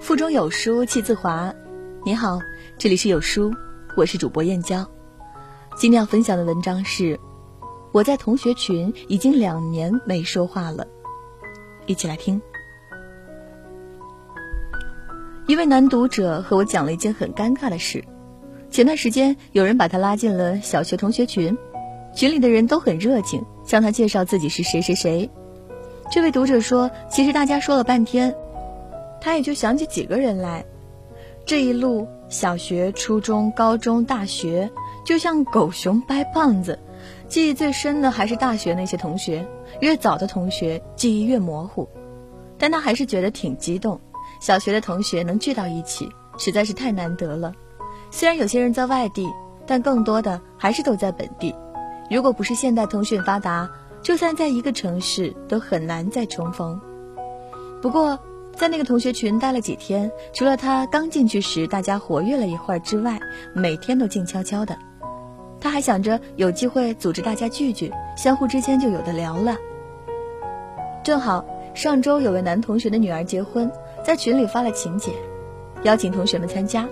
[0.00, 1.52] 腹中有书气自华。
[2.04, 2.38] 你好，
[2.78, 3.52] 这里是有书，
[3.96, 4.88] 我是主播燕娇。
[5.76, 7.18] 今天要分享的文章是：
[7.92, 10.86] 我在同学群已经两年没说话了。
[11.86, 12.40] 一起来听。
[15.46, 18.02] 一位男读者和我讲了一件很尴尬的事。
[18.70, 21.58] 前段时间，有人把他拉进了小学同学群，
[22.14, 25.28] 群里的人都很热情，向他介绍自己是谁谁谁。
[26.10, 28.34] 这位读者说：“其实大家说了半天。”
[29.20, 30.64] 他也就想起几个人来，
[31.44, 34.70] 这一路小学、初中、高中、大学，
[35.04, 36.78] 就像狗熊掰棒子，
[37.26, 39.46] 记忆最深的还是大学那些同学。
[39.80, 41.88] 越早的同学记忆越模糊，
[42.58, 44.00] 但他还是觉得挺激动。
[44.40, 47.52] 小学的同学能聚到一起，实在是太难得了。
[48.10, 49.28] 虽然有些人在外地，
[49.66, 51.54] 但更多的还是都在本地。
[52.10, 56.80] 如果不是现代通讯发达，就算在一个城市，都很难再重逢。
[57.82, 58.18] 不过。
[58.58, 63.16] 在那个同学群待了几天，除了他刚进去时大家活跃了一会儿之外，
[63.54, 64.76] 每天都静悄悄的。
[65.60, 69.56] 他还想着有机会组织大家聚聚，相互之间就有的聊了。
[71.04, 73.70] 正好上周有位男同学的女儿结婚，
[74.04, 75.14] 在群里发了请柬，
[75.84, 76.88] 邀请同学们参加。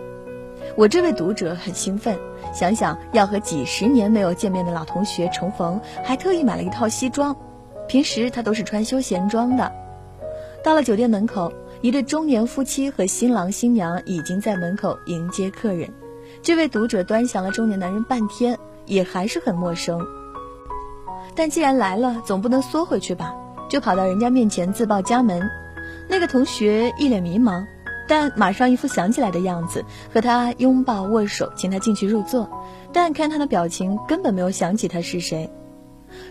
[0.77, 2.17] 我这位读者很兴奋，
[2.55, 7.37] 想想要和几十年没有见面的老同学重逢，还特意买了一套西装。
[7.89, 9.73] 平时他都是穿休闲装的。
[10.67, 15.89] 到了酒店门口，一对中年夫妻和新郎新娘已经在门口迎接客人。
[16.43, 20.05] 这位读者端详了中年男人半天，也还是很陌生。
[21.37, 23.33] 但既然来了，总不能缩回去吧，
[23.71, 25.49] 就跑到人家面前自报家门。
[26.09, 27.65] 那个同学一脸迷茫，
[28.09, 32.51] 但马上一副想起来的样子，和他拥抱握手，请他进去入座。
[32.93, 35.49] 但看他的表情，根本没有想起他是谁。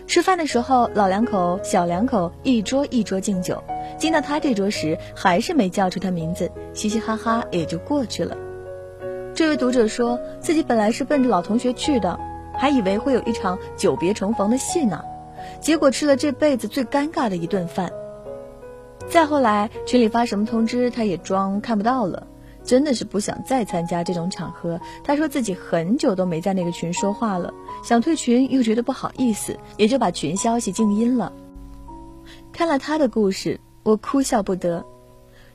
[0.06, 3.64] 吃饭的时候，老两口、小两口一桌一桌敬酒。
[3.98, 8.36] 进到他这桌时，还是没叫出他名字，嘻嘻哈哈也就过去了。
[9.34, 12.18] 这位读者说自己本来是奔着老同学去的，
[12.54, 15.02] 还以为会有一场久别重逢的戏呢，
[15.60, 17.90] 结果吃了这辈子最尴尬的一顿饭。
[19.08, 22.26] 再后来群里发什么通知，他也装看不到了，
[22.64, 24.80] 真的是不想再参加这种场合。
[25.04, 27.52] 他说自己很久都没在那个群说话了，
[27.84, 31.32] 想退群又觉得不好意思，也就把群消息静音了。
[32.52, 33.60] 看了他的故事。
[33.86, 34.84] 我哭笑不得，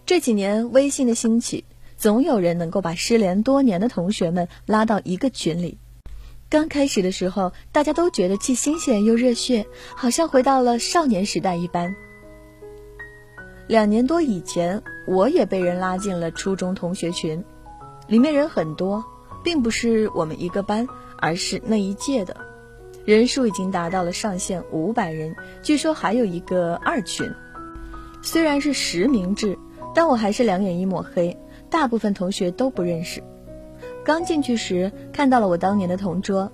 [0.05, 1.65] 这几年微信的兴起，
[1.97, 5.77] 总有人能够把失联多年的同学们拉到一个群里。
[6.47, 9.65] 刚开始的时候，大家都觉得既新鲜又热血，
[9.97, 11.93] 好像回到了少年时代一般。
[13.67, 17.43] 两年多以前，我也被人拉进了初中同学群，
[18.07, 19.03] 里面人很多，
[19.43, 20.87] 并不是我们一个班，
[21.17, 22.37] 而是那一届的，
[23.03, 27.29] 人数已经达到了上限五百人，据说还有一个二群。
[28.23, 29.57] 虽然是实名制，
[29.93, 31.37] 但我还是两眼一抹黑，
[31.69, 33.21] 大部分同学都不认识。
[34.05, 36.51] 刚进去时看到了我当年的同桌，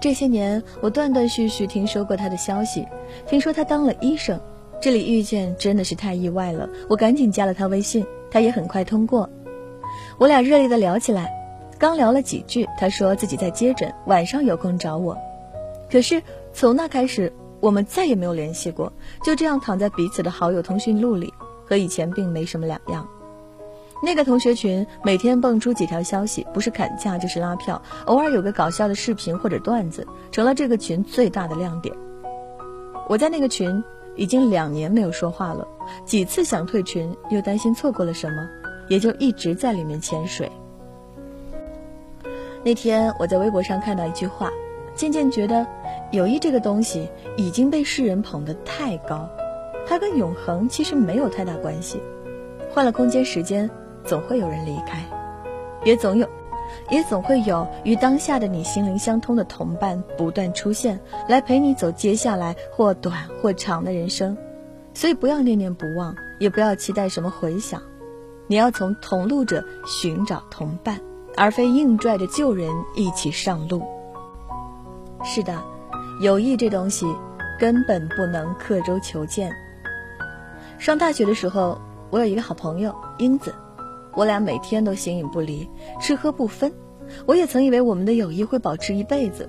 [0.00, 2.86] 这些年我断断续续听说过他的消息，
[3.26, 4.40] 听说他当了医生，
[4.80, 6.68] 这里遇见真的是太意外了。
[6.88, 9.30] 我赶紧加了他微信，他也很快通过，
[10.18, 11.32] 我俩热烈的聊起来。
[11.78, 15.16] 刚聊了几句，他说自己在接诊，晚上有空找我。
[15.90, 16.22] 可是
[16.52, 17.32] 从那开始。
[17.62, 18.92] 我们再也没有联系过，
[19.22, 21.32] 就这样躺在彼此的好友通讯录里，
[21.64, 23.08] 和以前并没什么两样。
[24.02, 31.94] 那个同学群每天蹦出几条消息，不是砍价就是拉票，偶尔有个搞笑的视频或者段子，成了这个群最大的亮点。
[33.08, 33.82] 我在那个群
[34.16, 35.64] 已经两年没有说话了，
[36.04, 38.44] 几次想退群，又担心错过了什么，
[38.88, 40.50] 也就一直在里面潜水。
[42.64, 44.50] 那天我在微博上看到一句话，
[44.94, 45.66] 渐渐觉得。
[46.10, 47.08] 友谊这个东西
[47.38, 49.30] 已经被世人捧得太高，
[49.86, 51.98] 它跟永恒其实没有太大关系。
[52.70, 53.70] 换了空间时间，
[54.04, 55.02] 总会有人离开，
[55.84, 56.28] 也总有，
[56.90, 64.36] 也总会有与当下的你心灵相通的同伴不断出现，来陪你走接下来或短或长的人生。
[64.92, 67.80] 所以不要念念不忘，也不要期待什么回响。
[68.48, 71.00] 你要从同路者寻找同伴，
[71.38, 73.82] 而非硬拽着旧人一起上路。
[75.24, 75.62] 是的。
[76.20, 77.06] 友谊这东西，
[77.58, 79.50] 根本不能刻舟求剑。
[80.78, 81.80] 上大学的时候，
[82.10, 83.52] 我有一个好朋友英子，
[84.14, 85.68] 我俩每天都形影不离，
[86.00, 86.72] 吃喝不分。
[87.26, 89.48] 我也曾以为我们的友谊会保持一辈子，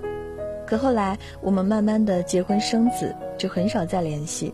[0.66, 4.52] 可后来我们慢慢的结婚生子，就很少再联系。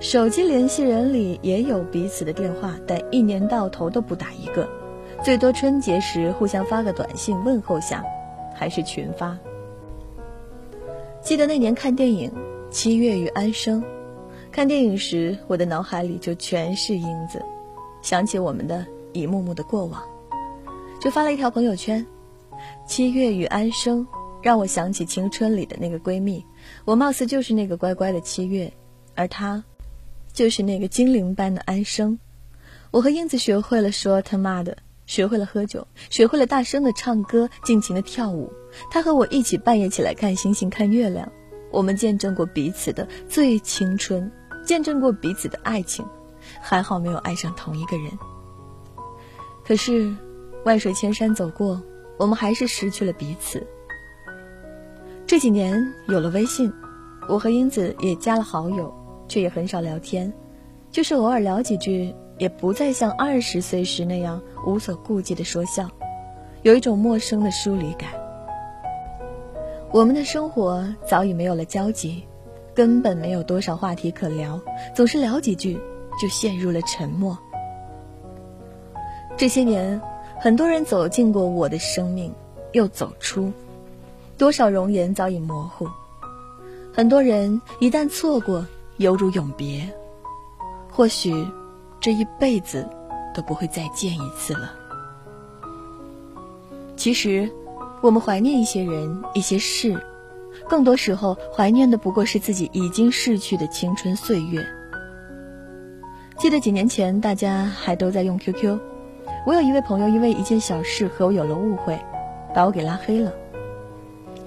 [0.00, 4.68] 手机联系人里也有彼此的电话，但一年到头都不打一个，
[5.22, 8.02] 最多春节时互相发个短信问候下，
[8.54, 9.36] 还是群发。
[11.28, 12.30] 记得那年看电影
[12.70, 13.82] 《七月与安生》，
[14.50, 17.44] 看电影时我的脑海里就全是英子，
[18.00, 20.02] 想起我们的一幕幕的过往，
[21.02, 22.06] 就发了一条朋友圈
[22.88, 24.06] ：“七月与安生，
[24.40, 26.42] 让我想起青春里的那个闺蜜。
[26.86, 28.72] 我貌似就是那个乖乖的七月，
[29.14, 29.62] 而她，
[30.32, 32.18] 就是那个精灵般的安生。
[32.90, 38.52] 我和英子学会了说他妈的，学会了喝酒，学会了大声的唱歌，尽情的跳舞。
[38.90, 41.32] 他和我一起半夜起来看星星看月亮。
[41.72, 44.30] 我们见证过彼此的最青春，
[44.64, 46.06] 见证过彼此的爱情。”
[46.62, 48.10] 还好没有爱上同一个人。
[49.64, 50.14] 可是，
[50.64, 51.82] 万水千山走过，
[52.18, 53.66] 我们还是失去了彼此。
[55.26, 56.72] 这几年有了微信，
[57.28, 58.94] 我和英子也加了好友，
[59.26, 60.32] 却也很少聊天，
[60.90, 65.88] 就是偶尔聊几句，也不再像二十岁时那样无所顾忌的说笑，
[66.62, 68.10] 有一种陌生的疏离感。
[69.92, 72.24] 我们的生活早已没有了交集，
[72.74, 74.60] 根本没有多少话题可聊，
[74.94, 75.78] 总是聊几句。
[76.20, 77.38] 就陷入了沉默。
[79.36, 80.02] 这些年，
[80.40, 82.34] 很多人走进过我的生命，
[82.72, 83.52] 又走出，
[84.36, 85.86] 多少容颜早已模糊。
[86.92, 89.88] 很多人一旦错过，犹如永别，
[90.90, 91.32] 或许
[92.00, 92.88] 这一辈子
[93.34, 94.72] 都不会再见一次了。
[96.96, 97.50] 其实，
[98.00, 100.00] 我们怀念一些人、一些事，
[100.68, 104.66] 更多时候怀念的不过是自己已经逝去的青春岁月。
[106.36, 108.78] 记得几年前，大家还都在用 QQ。
[109.46, 111.98] 我有一位朋友，因为一件小事和我有了误会，
[112.54, 113.32] 把我给拉黑了。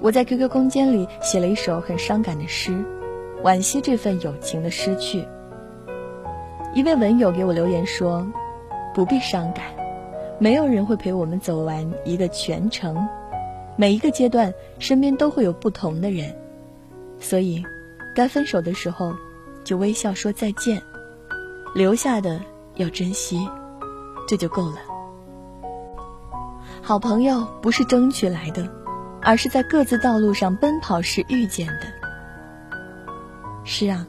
[0.00, 2.84] 我在 QQ 空间里写了一首很伤感的诗，
[3.42, 5.26] 惋惜这份友情的失去。
[6.74, 8.26] 一位文友给我留言说
[8.94, 9.66] ：“不必伤感，
[10.38, 13.06] 没有人会陪我们走完一个全程，
[13.76, 16.34] 每一个阶段身边都会有不同的人，
[17.18, 17.62] 所以，
[18.14, 19.14] 该分手的时候，
[19.64, 20.82] 就微笑说再见。”
[21.74, 22.40] 留下的
[22.76, 23.48] 要珍惜，
[24.28, 24.76] 这就够了。
[26.82, 28.66] 好朋友不是争取来的，
[29.22, 31.86] 而是在各自道路上奔跑时遇见的。
[33.64, 34.06] 是啊，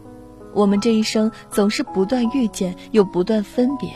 [0.53, 3.89] 我们这一生总是不断遇见，又不断分别。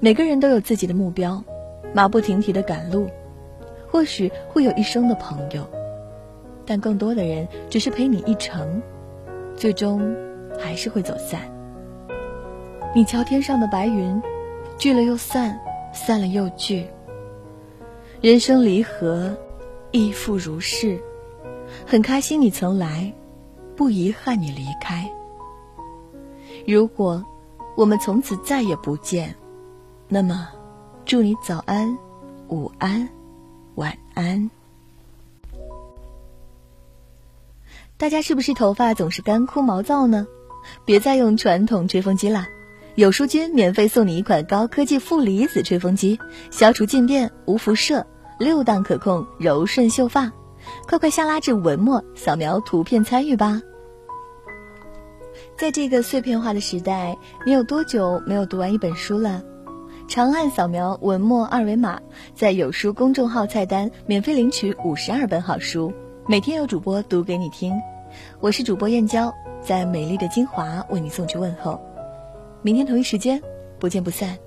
[0.00, 1.42] 每个人都有自己的目标，
[1.94, 3.08] 马不停蹄的赶路。
[3.90, 5.66] 或许会有一生的朋友，
[6.66, 8.82] 但更多的人只是陪你一程，
[9.56, 10.14] 最终
[10.58, 11.40] 还是会走散。
[12.94, 14.22] 你瞧天上的白云，
[14.76, 15.58] 聚了又散，
[15.94, 16.86] 散了又聚。
[18.20, 19.34] 人生离合，
[19.90, 21.00] 亦复如是。
[21.86, 23.12] 很开心你曾来，
[23.74, 25.10] 不遗憾你离开。
[26.66, 27.24] 如果
[27.76, 29.34] 我们从此再也不见，
[30.08, 30.48] 那么
[31.04, 31.96] 祝你早安、
[32.48, 33.08] 午安、
[33.76, 34.50] 晚安。
[37.96, 40.26] 大家是不是头发总是干枯毛躁呢？
[40.84, 42.46] 别再用传统吹风机了。
[42.94, 46.18] 有书君免费送你一款高科技负离子吹风机，
[46.50, 48.06] 消除静电、无辐射，
[48.38, 50.32] 六档可控，柔顺秀发。
[50.86, 53.62] 快快下拉至文末扫描图片参与吧。
[55.58, 59.42] 在这个碎片化的时代，你有多久没有读完一本书了？
[60.06, 62.00] 长按扫描文末二维码，
[62.32, 65.92] 在有书公众号菜单免费领取五十二本好书，
[66.28, 67.74] 每天有主播读给你听。
[68.38, 71.80] 我是主播燕娇，在美丽的金华为你送去问候。
[72.62, 73.42] 明天同一时间，
[73.80, 74.38] 不见不散。